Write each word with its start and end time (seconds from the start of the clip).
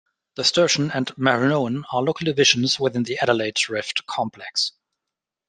The 0.33 0.41
Sturtian 0.41 0.89
and 0.95 1.15
Marinoan 1.15 1.83
are 1.93 2.01
local 2.01 2.25
divisions 2.25 2.79
within 2.79 3.03
the 3.03 3.19
Adelaide 3.21 3.69
Rift 3.69 4.07
Complex. 4.07 4.71